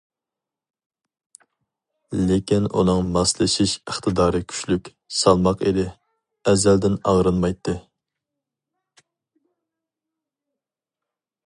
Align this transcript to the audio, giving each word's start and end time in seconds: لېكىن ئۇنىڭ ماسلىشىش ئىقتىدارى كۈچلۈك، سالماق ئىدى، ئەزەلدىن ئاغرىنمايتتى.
لېكىن 2.31 2.65
ئۇنىڭ 2.79 3.11
ماسلىشىش 3.17 3.75
ئىقتىدارى 3.81 4.41
كۈچلۈك، 4.53 4.91
سالماق 5.19 5.63
ئىدى، 5.69 5.87
ئەزەلدىن 6.53 6.99
ئاغرىنمايتتى. 7.05 7.79